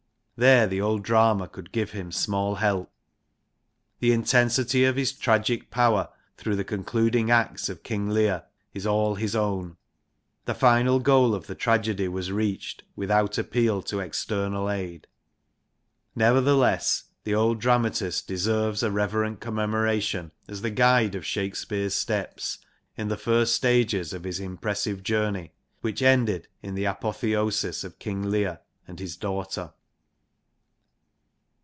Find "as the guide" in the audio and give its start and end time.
20.47-21.13